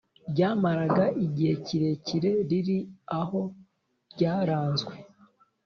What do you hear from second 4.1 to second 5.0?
ryaranzwe